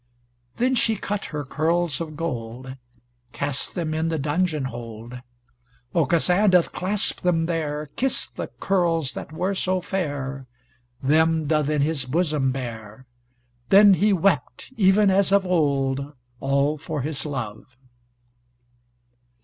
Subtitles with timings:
[0.55, 2.75] Then she cut her curls of gold,
[3.33, 5.21] Cast them in the dungeon hold,
[5.93, 10.47] Aucassin doth clasp them there, Kissed the curls that were so fair,
[11.03, 13.05] Them doth in his bosom bear,
[13.69, 17.77] Then he wept, even as of old, All for his love!